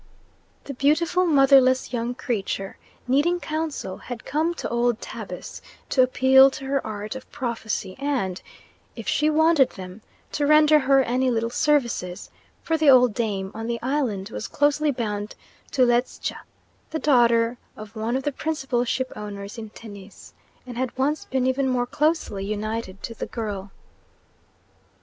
The 0.63 0.73
beautiful, 0.73 1.27
motherless 1.27 1.93
young 1.93 2.15
creature, 2.15 2.77
needing 3.07 3.39
counsel, 3.39 3.97
had 3.97 4.25
come 4.25 4.55
to 4.55 4.67
old 4.67 4.99
Tabus 4.99 5.61
to 5.89 6.01
appeal 6.01 6.49
to 6.49 6.65
her 6.65 6.83
art 6.87 7.15
of 7.15 7.31
prophecy 7.31 7.95
and, 7.99 8.41
if 8.95 9.07
she 9.07 9.29
wanted 9.29 9.69
them, 9.69 10.01
to 10.31 10.47
render 10.47 10.79
her 10.79 11.03
any 11.03 11.29
little 11.29 11.51
services; 11.51 12.31
for 12.63 12.77
the 12.79 12.89
old 12.89 13.13
dame 13.13 13.51
on 13.53 13.67
the 13.67 13.79
island 13.83 14.31
was 14.31 14.47
closely 14.47 14.89
bound 14.89 15.35
to 15.69 15.83
Ledscha, 15.85 16.39
the 16.89 16.97
daughter 16.97 17.59
of 17.77 17.95
one 17.95 18.15
of 18.15 18.23
the 18.23 18.31
principal 18.31 18.83
ship 18.83 19.13
owners 19.15 19.59
in 19.59 19.69
Tennis, 19.69 20.33
and 20.65 20.79
had 20.79 20.97
once 20.97 21.25
been 21.25 21.45
even 21.45 21.67
more 21.69 21.85
closely 21.85 22.43
united 22.43 23.03
to 23.03 23.13
the 23.13 23.27
girl. 23.27 23.69